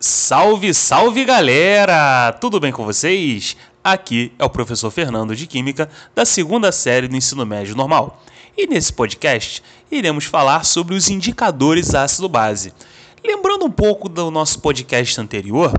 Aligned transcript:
Salve, 0.00 0.74
salve 0.74 1.24
galera! 1.24 2.32
Tudo 2.40 2.60
bem 2.60 2.72
com 2.72 2.84
vocês? 2.84 3.56
Aqui 3.82 4.32
é 4.38 4.44
o 4.44 4.50
professor 4.50 4.90
Fernando 4.90 5.34
de 5.34 5.46
Química 5.46 5.88
da 6.14 6.24
segunda 6.24 6.70
série 6.72 7.08
do 7.08 7.16
ensino 7.16 7.46
médio 7.46 7.76
normal. 7.76 8.22
E 8.56 8.66
nesse 8.66 8.92
podcast 8.92 9.62
iremos 9.90 10.24
falar 10.24 10.64
sobre 10.64 10.94
os 10.94 11.08
indicadores 11.08 11.94
ácido-base. 11.94 12.72
Lembrando 13.24 13.64
um 13.64 13.70
pouco 13.70 14.08
do 14.08 14.30
nosso 14.30 14.60
podcast 14.60 15.20
anterior, 15.20 15.72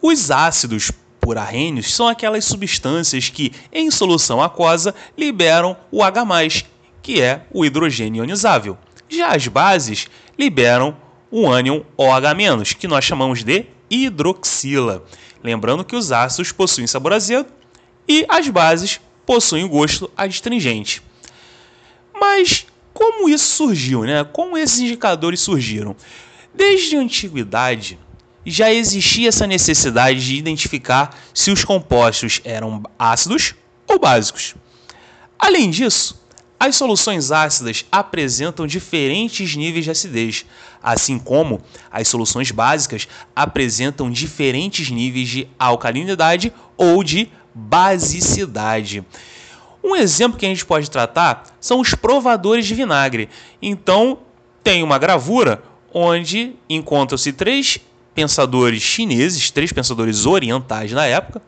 os 0.00 0.30
ácidos 0.30 0.92
por 1.20 1.36
arrênios 1.36 1.94
são 1.94 2.06
aquelas 2.08 2.44
substâncias 2.44 3.28
que, 3.28 3.52
em 3.72 3.90
solução 3.90 4.40
aquosa, 4.40 4.94
liberam 5.18 5.76
o 5.90 6.02
H+, 6.02 6.64
que 7.02 7.20
é 7.20 7.42
o 7.52 7.64
hidrogênio 7.64 8.20
ionizável. 8.20 8.78
Já 9.08 9.34
as 9.34 9.48
bases 9.48 10.06
liberam 10.38 10.90
o 10.90 11.09
ânion 11.32 11.82
OH-, 11.96 12.74
que 12.78 12.88
nós 12.88 13.04
chamamos 13.04 13.44
de 13.44 13.66
hidroxila. 13.88 15.04
Lembrando 15.42 15.84
que 15.84 15.96
os 15.96 16.12
ácidos 16.12 16.52
possuem 16.52 16.86
sabor 16.86 17.12
azedo 17.12 17.48
e 18.08 18.24
as 18.28 18.48
bases 18.48 19.00
possuem 19.24 19.66
gosto 19.66 20.10
adstringente. 20.16 21.02
Mas 22.12 22.66
como 22.92 23.28
isso 23.28 23.56
surgiu, 23.56 24.02
né? 24.02 24.24
Como 24.24 24.58
esses 24.58 24.80
indicadores 24.80 25.40
surgiram? 25.40 25.96
Desde 26.54 26.96
a 26.96 27.00
antiguidade 27.00 27.98
já 28.44 28.72
existia 28.72 29.28
essa 29.28 29.46
necessidade 29.46 30.24
de 30.24 30.36
identificar 30.36 31.16
se 31.32 31.50
os 31.50 31.64
compostos 31.64 32.40
eram 32.44 32.82
ácidos 32.98 33.54
ou 33.86 33.98
básicos. 33.98 34.54
Além 35.38 35.70
disso, 35.70 36.19
as 36.60 36.76
soluções 36.76 37.32
ácidas 37.32 37.86
apresentam 37.90 38.66
diferentes 38.66 39.56
níveis 39.56 39.86
de 39.86 39.90
acidez, 39.90 40.44
assim 40.82 41.18
como 41.18 41.62
as 41.90 42.06
soluções 42.06 42.50
básicas 42.50 43.08
apresentam 43.34 44.10
diferentes 44.10 44.90
níveis 44.90 45.30
de 45.30 45.48
alcalinidade 45.58 46.52
ou 46.76 47.02
de 47.02 47.30
basicidade. 47.54 49.02
Um 49.82 49.96
exemplo 49.96 50.38
que 50.38 50.44
a 50.44 50.50
gente 50.50 50.66
pode 50.66 50.90
tratar 50.90 51.46
são 51.58 51.80
os 51.80 51.94
provadores 51.94 52.66
de 52.66 52.74
vinagre. 52.74 53.30
Então, 53.62 54.18
tem 54.62 54.82
uma 54.82 54.98
gravura 54.98 55.62
onde 55.94 56.54
encontram-se 56.68 57.32
três 57.32 57.78
pensadores 58.14 58.82
chineses, 58.82 59.50
três 59.50 59.72
pensadores 59.72 60.26
orientais 60.26 60.92
na 60.92 61.06
época, 61.06 61.40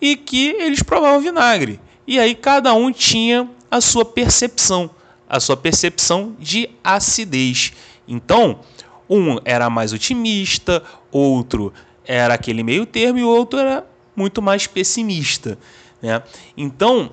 e 0.00 0.16
que 0.16 0.48
eles 0.58 0.82
provavam 0.82 1.20
vinagre. 1.20 1.78
E 2.04 2.18
aí 2.18 2.34
cada 2.34 2.74
um 2.74 2.90
tinha 2.90 3.48
a 3.72 3.80
sua 3.80 4.04
percepção, 4.04 4.90
a 5.26 5.40
sua 5.40 5.56
percepção 5.56 6.36
de 6.38 6.68
acidez. 6.84 7.72
Então, 8.06 8.60
um 9.08 9.38
era 9.46 9.70
mais 9.70 9.94
otimista, 9.94 10.82
outro 11.10 11.72
era 12.04 12.34
aquele 12.34 12.62
meio 12.62 12.84
termo 12.84 13.18
e 13.18 13.24
o 13.24 13.28
outro 13.28 13.58
era 13.58 13.86
muito 14.14 14.42
mais 14.42 14.66
pessimista. 14.66 15.58
Né? 16.02 16.22
Então, 16.54 17.12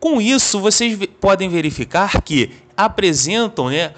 com 0.00 0.22
isso, 0.22 0.58
vocês 0.58 0.98
podem 1.20 1.50
verificar 1.50 2.22
que 2.22 2.50
apresentam, 2.74 3.68
né, 3.68 3.92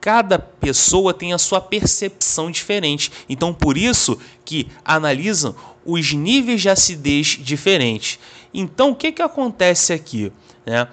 cada 0.00 0.38
pessoa 0.38 1.12
tem 1.12 1.32
a 1.32 1.38
sua 1.38 1.60
percepção 1.60 2.52
diferente. 2.52 3.10
Então, 3.28 3.52
por 3.52 3.76
isso 3.76 4.16
que 4.44 4.68
analisam 4.84 5.56
os 5.84 6.12
níveis 6.12 6.62
de 6.62 6.68
acidez 6.68 7.36
diferentes. 7.40 8.20
Então, 8.54 8.90
o 8.90 8.94
que, 8.94 9.10
que 9.10 9.22
acontece 9.22 9.92
aqui? 9.92 10.30
Né? 10.64 10.86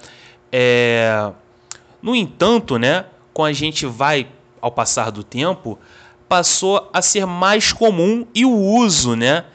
É, 0.55 1.31
no 1.99 2.15
entanto, 2.15 2.77
né, 2.77 3.05
com 3.33 3.43
a 3.43 3.51
gente 3.51 3.87
vai 3.87 4.27
ao 4.61 4.71
passar 4.71 5.09
do 5.09 5.23
tempo, 5.23 5.79
passou 6.29 6.91
a 6.93 7.01
ser 7.01 7.25
mais 7.25 7.73
comum 7.73 8.27
e 8.35 8.45
o 8.45 8.55
uso 8.55 9.15
né, 9.15 9.45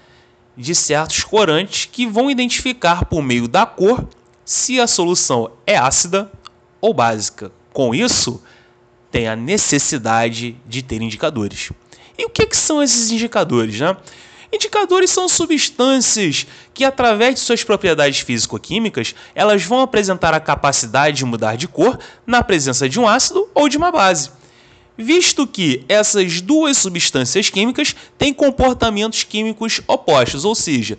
de 0.57 0.75
certos 0.75 1.23
corantes 1.23 1.85
que 1.85 2.05
vão 2.05 2.29
identificar 2.29 3.05
por 3.05 3.23
meio 3.23 3.47
da 3.47 3.65
cor 3.65 4.09
se 4.45 4.81
a 4.81 4.89
solução 4.89 5.53
é 5.65 5.77
ácida 5.77 6.33
ou 6.81 6.93
básica. 6.93 7.53
Com 7.73 7.95
isso, 7.95 8.43
tem 9.09 9.29
a 9.29 9.37
necessidade 9.37 10.57
de 10.67 10.83
ter 10.83 11.01
indicadores. 11.01 11.71
E 12.19 12.25
o 12.25 12.31
que, 12.31 12.45
que 12.45 12.57
são 12.57 12.83
esses 12.83 13.13
indicadores? 13.13 13.79
Né? 13.79 13.97
Indicadores 14.51 15.11
são 15.11 15.29
substâncias 15.29 16.47
que, 16.73 16.83
através 16.83 17.35
de 17.35 17.41
suas 17.41 17.63
propriedades 17.63 18.21
físico-químicas, 18.21 19.15
elas 19.35 19.63
vão 19.63 19.81
apresentar 19.81 20.33
a 20.33 20.41
capacidade 20.41 21.19
de 21.19 21.25
mudar 21.27 21.57
de 21.57 21.69
cor 21.69 21.99
na 22.27 22.43
presença 22.43 22.89
de 22.89 22.99
um 22.99 23.07
ácido 23.07 23.47
ou 23.55 23.69
de 23.69 23.77
uma 23.77 23.93
base. 23.93 24.31
Visto 24.97 25.47
que 25.47 25.85
essas 25.87 26.41
duas 26.41 26.79
substâncias 26.79 27.51
químicas 27.51 27.95
têm 28.17 28.33
comportamentos 28.33 29.23
químicos 29.23 29.83
opostos, 29.87 30.45
ou 30.47 30.55
seja, 30.55 30.97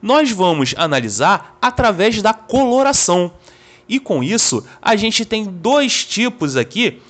nós 0.00 0.30
vamos 0.30 0.74
analisar 0.76 1.56
através 1.60 2.20
da 2.22 2.32
coloração. 2.32 3.30
E 3.88 4.00
com 4.00 4.24
isso, 4.24 4.66
a 4.80 4.96
gente 4.96 5.24
tem 5.24 5.44
dois 5.44 6.04
tipos 6.04 6.56
aqui, 6.56 7.00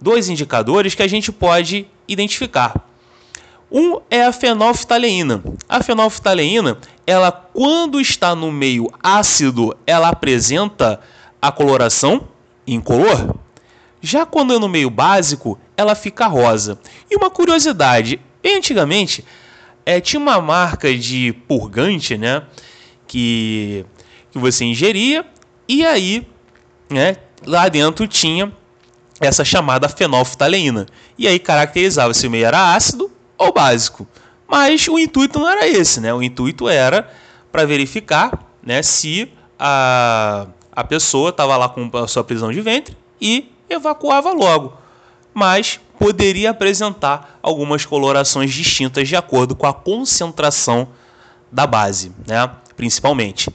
dois 0.00 0.28
indicadores 0.28 0.94
que 0.94 1.02
a 1.02 1.08
gente 1.08 1.30
pode 1.30 1.86
identificar. 2.08 2.87
Um 3.70 4.00
é 4.10 4.24
a 4.24 4.32
fenolftaleína. 4.32 5.42
A 5.68 5.82
fenolftaleína, 5.82 6.78
ela 7.06 7.30
quando 7.30 8.00
está 8.00 8.34
no 8.34 8.50
meio 8.50 8.90
ácido, 9.02 9.76
ela 9.86 10.08
apresenta 10.08 11.00
a 11.40 11.52
coloração 11.52 12.28
incolor. 12.66 13.34
Já 14.00 14.24
quando 14.24 14.54
é 14.54 14.58
no 14.58 14.68
meio 14.68 14.88
básico, 14.88 15.58
ela 15.76 15.94
fica 15.94 16.26
rosa. 16.26 16.78
E 17.10 17.16
uma 17.16 17.30
curiosidade, 17.30 18.20
antigamente 18.44 19.24
é, 19.84 20.00
tinha 20.00 20.20
uma 20.20 20.40
marca 20.40 20.96
de 20.96 21.32
purgante, 21.46 22.16
né, 22.16 22.42
que, 23.06 23.84
que 24.30 24.38
você 24.38 24.64
ingeria 24.64 25.26
e 25.66 25.84
aí, 25.84 26.26
né, 26.88 27.16
lá 27.46 27.68
dentro 27.68 28.06
tinha 28.06 28.52
essa 29.20 29.44
chamada 29.44 29.88
fenolftaleína. 29.88 30.86
E 31.18 31.26
aí 31.26 31.38
caracterizava 31.38 32.14
se 32.14 32.26
o 32.26 32.30
meio 32.30 32.46
era 32.46 32.74
ácido 32.74 33.10
ou 33.38 33.52
básico. 33.52 34.06
Mas 34.46 34.88
o 34.88 34.98
intuito 34.98 35.38
não 35.38 35.48
era 35.48 35.66
esse, 35.68 36.00
né? 36.00 36.12
O 36.12 36.22
intuito 36.22 36.68
era 36.68 37.08
para 37.52 37.64
verificar 37.64 38.46
né, 38.62 38.82
se 38.82 39.30
a, 39.58 40.46
a 40.72 40.84
pessoa 40.84 41.30
estava 41.30 41.56
lá 41.56 41.68
com 41.68 41.90
a 41.96 42.08
sua 42.08 42.24
prisão 42.24 42.50
de 42.50 42.60
ventre 42.60 42.96
e 43.20 43.52
evacuava 43.70 44.32
logo. 44.32 44.72
Mas 45.32 45.78
poderia 45.98 46.50
apresentar 46.50 47.38
algumas 47.42 47.84
colorações 47.84 48.52
distintas 48.52 49.08
de 49.08 49.16
acordo 49.16 49.54
com 49.54 49.66
a 49.66 49.74
concentração 49.74 50.88
da 51.50 51.66
base, 51.66 52.12
né? 52.26 52.50
principalmente. 52.76 53.50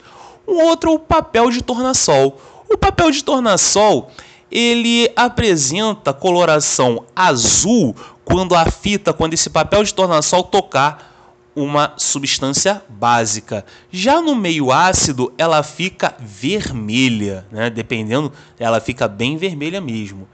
Um 0.46 0.62
outro 0.64 0.92
o 0.92 0.98
papel 0.98 1.50
de 1.50 1.62
tornassol. 1.62 2.40
O 2.68 2.76
papel 2.76 3.10
de 3.10 3.24
tornassol 3.24 4.10
ele 4.54 5.10
apresenta 5.16 6.12
coloração 6.12 7.04
azul 7.14 7.96
quando 8.24 8.54
a 8.54 8.70
fita, 8.70 9.12
quando 9.12 9.34
esse 9.34 9.50
papel 9.50 9.82
de 9.82 9.92
tornassol 9.92 10.44
tocar 10.44 11.12
uma 11.56 11.92
substância 11.96 12.80
básica. 12.88 13.64
Já 13.90 14.20
no 14.20 14.36
meio 14.36 14.70
ácido, 14.70 15.32
ela 15.36 15.62
fica 15.64 16.14
vermelha, 16.20 17.44
né? 17.50 17.68
dependendo, 17.68 18.32
ela 18.56 18.80
fica 18.80 19.08
bem 19.08 19.36
vermelha 19.36 19.80
mesmo. 19.80 20.28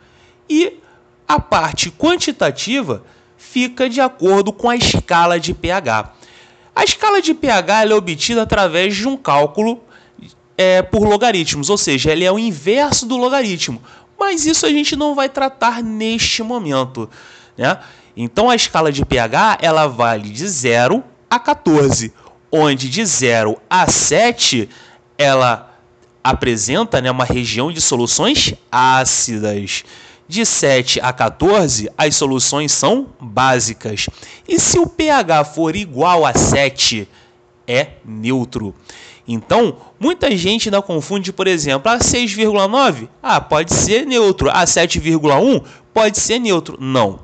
E 0.49 0.79
a 1.27 1.41
parte 1.41 1.91
quantitativa 1.91 3.03
fica 3.39 3.89
de 3.89 4.03
acordo 4.03 4.53
com 4.53 4.69
a 4.69 4.77
escala 4.77 5.41
de 5.41 5.55
pH. 5.55 6.13
A 6.77 6.85
escala 6.85 7.23
de 7.23 7.33
pH 7.33 7.85
é 7.87 7.95
obtida 7.95 8.43
através 8.43 8.95
de 8.95 9.09
um 9.09 9.17
cálculo 9.17 9.81
é, 10.61 10.83
por 10.83 11.09
logaritmos, 11.09 11.71
ou 11.71 11.79
seja, 11.79 12.13
ele 12.13 12.23
é 12.23 12.31
o 12.31 12.39
inverso 12.39 13.07
do 13.07 13.17
logaritmo. 13.17 13.83
Mas 14.21 14.45
isso 14.45 14.67
a 14.67 14.69
gente 14.69 14.95
não 14.95 15.15
vai 15.15 15.31
tratar 15.31 15.83
neste 15.83 16.43
momento. 16.43 17.09
Né? 17.57 17.79
Então 18.15 18.51
a 18.51 18.55
escala 18.55 18.93
de 18.93 19.03
pH 19.03 19.59
ela 19.63 19.87
vale 19.87 20.29
de 20.29 20.47
0 20.47 21.03
a 21.31 21.39
14, 21.39 22.13
onde 22.53 22.91
de 22.91 23.03
0 23.03 23.57
a 23.71 23.91
7 23.91 24.69
ela 25.17 25.75
apresenta 26.23 27.01
né, 27.01 27.11
uma 27.11 27.25
região 27.25 27.73
de 27.73 27.81
soluções 27.81 28.53
ácidas. 28.71 29.85
De 30.29 30.47
7 30.47 31.01
a 31.01 31.13
14, 31.13 31.91
as 31.99 32.15
soluções 32.15 32.71
são 32.71 33.09
básicas. 33.19 34.07
E 34.47 34.61
se 34.61 34.79
o 34.79 34.87
pH 34.87 35.45
for 35.45 35.75
igual 35.75 36.25
a 36.25 36.35
7, 36.35 37.09
é 37.67 37.95
neutro. 38.05 38.75
Então, 39.33 39.77
muita 40.01 40.37
gente 40.37 40.69
ainda 40.69 40.83
confunde, 40.83 41.33
por 41.33 41.47
exemplo, 41.47 41.89
a 41.89 41.99
6,9, 41.99 43.09
ah, 43.23 43.41
pode 43.41 43.73
ser 43.73 44.05
neutro, 44.05 44.51
a 44.51 44.65
7,1 44.65 45.63
pode 45.95 46.19
ser 46.19 46.41
neutro. 46.41 46.77
Não. 46.81 47.21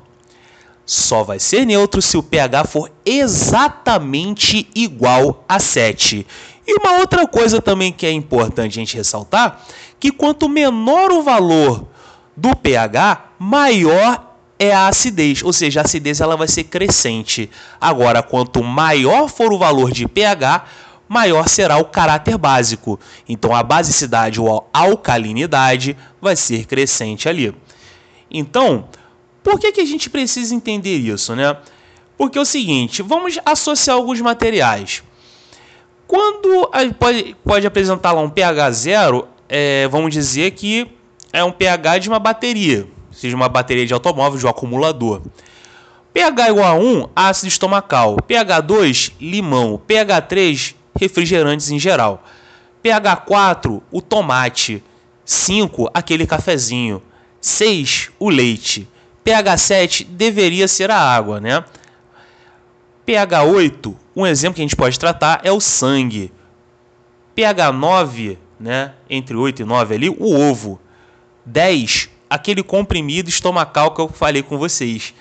Só 0.85 1.21
vai 1.21 1.37
ser 1.37 1.65
neutro 1.65 2.01
se 2.01 2.15
o 2.15 2.23
pH 2.23 2.63
for 2.63 2.89
exatamente 3.05 4.69
igual 4.73 5.43
a 5.49 5.59
7. 5.59 6.25
E 6.65 6.73
uma 6.75 6.99
outra 6.99 7.27
coisa 7.27 7.61
também 7.61 7.91
que 7.91 8.05
é 8.05 8.11
importante 8.11 8.79
a 8.79 8.81
gente 8.81 8.95
ressaltar, 8.95 9.61
que 9.99 10.09
quanto 10.09 10.47
menor 10.47 11.11
o 11.11 11.21
valor 11.21 11.89
do 12.37 12.55
pH, 12.55 13.31
maior 13.37 14.27
é 14.57 14.73
a 14.73 14.87
acidez, 14.87 15.43
ou 15.43 15.51
seja, 15.51 15.81
a 15.81 15.83
acidez 15.83 16.21
ela 16.21 16.37
vai 16.37 16.47
ser 16.47 16.63
crescente. 16.63 17.49
Agora, 17.81 18.23
quanto 18.23 18.63
maior 18.63 19.27
for 19.27 19.51
o 19.51 19.57
valor 19.57 19.91
de 19.91 20.07
pH, 20.07 20.63
maior 21.07 21.47
será 21.47 21.77
o 21.77 21.85
caráter 21.85 22.37
básico. 22.37 22.99
Então, 23.27 23.55
a 23.55 23.63
basicidade 23.63 24.39
ou 24.39 24.69
a 24.73 24.79
alcalinidade 24.79 25.95
vai 26.21 26.35
ser 26.35 26.65
crescente 26.65 27.29
ali. 27.29 27.53
Então, 28.29 28.87
por 29.43 29.59
que, 29.59 29.71
que 29.71 29.81
a 29.81 29.85
gente 29.85 30.09
precisa 30.09 30.53
entender 30.53 30.97
isso, 30.97 31.35
né? 31.35 31.55
Porque 32.17 32.37
é 32.37 32.41
o 32.41 32.45
seguinte, 32.45 33.01
vamos 33.01 33.37
associar 33.45 33.95
alguns 33.95 34.19
materiais. 34.19 35.03
Quando 36.07 36.69
pode, 36.97 37.35
pode 37.43 37.67
apresentar 37.67 38.11
lá 38.13 38.21
um 38.21 38.29
pH 38.29 38.71
zero, 38.71 39.27
é, 39.47 39.87
vamos 39.89 40.11
dizer 40.11 40.51
que 40.51 40.89
é 41.31 41.43
um 41.43 41.51
pH 41.51 41.99
de 41.99 42.09
uma 42.09 42.17
bateria, 42.17 42.87
seja 43.11 43.35
uma 43.35 43.49
bateria 43.49 43.85
de 43.85 43.93
automóvel, 43.93 44.39
de 44.39 44.45
um 44.45 44.49
acumulador. 44.49 45.21
pH 46.13 46.49
igual 46.49 46.65
a 46.65 46.73
1, 46.73 47.09
ácido 47.15 47.47
estomacal. 47.49 48.17
pH 48.25 48.61
2, 48.61 49.11
limão. 49.19 49.79
pH 49.85 50.21
3, 50.21 50.75
refrigerantes 50.99 51.69
em 51.69 51.79
geral. 51.79 52.23
pH 52.81 53.15
4, 53.17 53.83
o 53.91 54.01
tomate. 54.01 54.83
5, 55.25 55.89
aquele 55.93 56.25
cafezinho. 56.25 57.01
6, 57.41 58.11
o 58.19 58.29
leite. 58.29 58.87
pH 59.23 59.57
7 59.57 60.03
deveria 60.03 60.67
ser 60.67 60.89
a 60.91 60.99
água, 60.99 61.39
né? 61.39 61.63
pH 63.07 63.43
8, 63.43 63.97
um 64.13 64.27
exemplo 64.27 64.55
que 64.55 64.61
a 64.61 64.65
gente 64.65 64.75
pode 64.75 64.99
tratar 64.99 65.39
é 65.41 65.49
o 65.49 65.61
sangue. 65.61 66.29
pH 67.33 67.71
9, 67.71 68.37
né, 68.59 68.91
entre 69.09 69.33
8 69.33 69.61
e 69.61 69.65
9 69.65 69.95
ali, 69.95 70.09
o 70.09 70.35
ovo. 70.35 70.77
10, 71.45 72.09
aquele 72.29 72.61
comprimido 72.61 73.29
estomacal 73.29 73.91
que 73.91 74.01
eu 74.01 74.09
falei 74.09 74.43
com 74.43 74.57
vocês. 74.57 75.13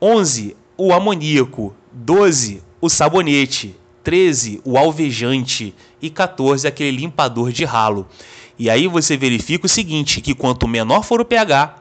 11, 0.00 0.56
o 0.76 0.92
amoníaco. 0.92 1.74
12, 1.90 2.62
o 2.80 2.88
sabonete. 2.88 3.76
13, 4.02 4.60
o 4.64 4.76
alvejante. 4.78 5.74
E 6.00 6.08
14, 6.08 6.66
aquele 6.66 6.96
limpador 6.96 7.52
de 7.52 7.64
ralo. 7.64 8.06
E 8.58 8.68
aí 8.68 8.86
você 8.86 9.16
verifica 9.16 9.66
o 9.66 9.68
seguinte, 9.68 10.20
que 10.20 10.34
quanto 10.34 10.68
menor 10.68 11.02
for 11.02 11.20
o 11.20 11.24
pH, 11.24 11.76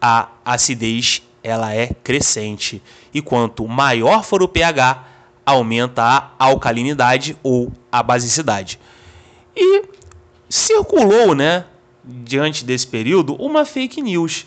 a 0.00 0.28
acidez 0.44 1.22
ela 1.42 1.74
é 1.74 1.88
crescente. 1.88 2.82
E 3.12 3.22
quanto 3.22 3.66
maior 3.66 4.24
for 4.24 4.42
o 4.42 4.48
pH, 4.48 5.04
aumenta 5.44 6.02
a 6.02 6.30
alcalinidade 6.38 7.36
ou 7.42 7.72
a 7.90 8.02
basicidade. 8.02 8.78
E 9.56 9.82
circulou, 10.48 11.34
né, 11.34 11.64
diante 12.04 12.64
desse 12.64 12.86
período, 12.86 13.34
uma 13.34 13.64
fake 13.64 14.00
news, 14.02 14.46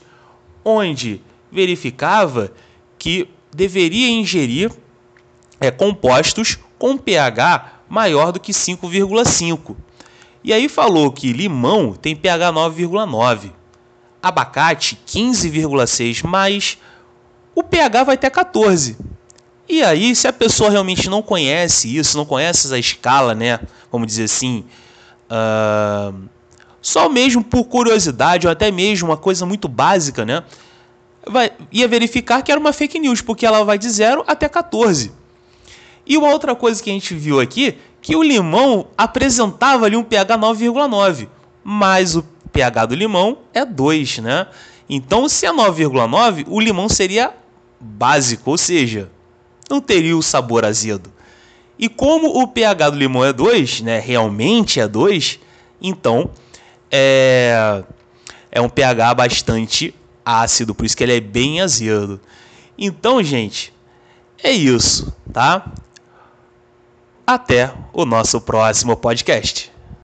onde 0.63 1.21
verificava 1.51 2.51
que 2.98 3.27
deveria 3.53 4.09
ingerir 4.09 4.71
é, 5.59 5.69
compostos 5.69 6.57
com 6.81 6.98
pH 6.98 7.83
maior 7.88 8.31
do 8.31 8.39
que 8.39 8.51
5,5. 8.51 9.75
E 10.44 10.51
aí 10.51 10.68
falou 10.68 11.12
que 11.12 11.31
limão 11.31 11.94
tem 11.94 12.16
pH 12.16 12.51
9,9, 12.51 13.51
abacate 14.19 15.00
15,6, 15.06 16.24
mas 16.25 16.80
o 17.54 17.62
pH 17.62 18.04
vai 18.04 18.16
até 18.16 18.31
14. 18.31 18.98
E 19.69 19.83
aí, 19.83 20.16
se 20.16 20.28
a 20.28 20.33
pessoa 20.33 20.72
realmente 20.72 21.07
não 21.07 21.22
conhece 21.22 21.95
isso, 21.95 22.18
não 22.18 22.25
conhece 22.25 22.66
essa 22.66 22.80
escala, 22.80 23.36
né? 23.36 23.60
Vamos 23.92 24.07
dizer 24.07 24.24
assim, 24.24 24.66
uh, 25.30 26.19
só 26.81 27.07
mesmo 27.07 27.44
por 27.44 27.66
curiosidade 27.66 28.48
ou 28.48 28.51
até 28.51 28.72
mesmo 28.72 29.10
uma 29.10 29.18
coisa 29.18 29.45
muito 29.45 29.68
básica, 29.68 30.25
né? 30.25 30.44
Vai, 31.27 31.51
ia 31.72 31.88
verificar 31.88 32.42
que 32.42 32.51
era 32.51 32.60
uma 32.60 32.74
fake 32.74 32.98
news, 32.98 33.22
porque 33.22 33.45
ela 33.45 33.63
vai 33.63 33.77
de 33.77 33.88
0 33.88 34.24
até 34.25 34.50
14. 34.50 35.21
E 36.06 36.18
uma 36.18 36.30
outra 36.30 36.56
coisa 36.56 36.81
que 36.81 36.89
a 36.89 36.94
gente 36.94 37.13
viu 37.13 37.39
aqui, 37.39 37.77
que 38.01 38.15
o 38.15 38.24
limão 38.24 38.88
apresentava 38.98 39.86
ali 39.86 39.95
um 39.95 40.03
pH 40.03 40.38
9,9, 40.38 41.27
mas 41.63 42.15
o 42.15 42.24
pH 42.51 42.88
do 42.88 42.95
limão 42.95 43.38
é 43.53 43.63
2, 43.63 44.19
né? 44.19 44.48
Então, 44.89 45.30
se 45.30 45.45
é 45.45 45.53
9,9, 45.53 46.45
o 46.48 46.59
limão 46.59 46.89
seria 46.89 47.33
básico, 47.80 48.51
ou 48.51 48.57
seja, 48.57 49.09
não 49.69 49.80
teria 49.80 50.18
o 50.18 50.21
sabor 50.21 50.65
azedo. 50.65 51.12
E 51.80 51.88
como 51.88 52.42
o 52.42 52.48
pH 52.48 52.89
do 52.89 52.98
limão 52.98 53.24
é 53.24 53.31
2, 53.31 53.81
né, 53.81 54.00
realmente 54.00 54.80
é 54.80 54.88
2, 54.88 55.39
então 55.81 56.30
é, 56.92 57.83
é 58.51 58.62
um 58.62 58.69
pH 58.69 59.15
bastante 59.15 59.95
ácido, 60.24 60.75
por 60.75 60.86
isso 60.86 60.95
que 60.95 61.03
ele 61.03 61.15
é 61.15 61.19
bem 61.19 61.62
azedo. 61.62 62.19
Então, 62.77 63.24
gente, 63.24 63.74
é 64.44 64.51
isso, 64.51 65.12
tá? 65.31 65.71
Até 67.26 67.72
o 67.94 68.06
nosso 68.06 68.42
próximo 68.42 68.98
podcast. 68.98 69.71